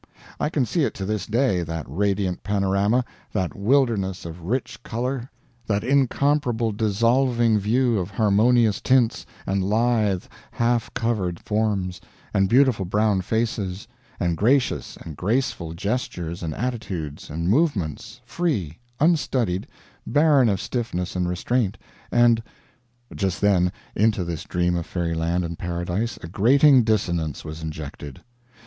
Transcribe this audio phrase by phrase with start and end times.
[0.39, 5.29] I can see it to this day, that radiant panorama, that wilderness of rich color,
[5.67, 12.01] that incomparable dissolving view of harmonious tints, and lithe half covered forms,
[12.33, 13.87] and beautiful brown faces,
[14.19, 19.67] and gracious and graceful gestures and attitudes and movements, free, unstudied,
[20.07, 21.77] barren of stiffness and restraint,
[22.11, 22.41] and
[23.13, 28.23] Just then, into this dream of fairyland and paradise a grating dissonance was injected.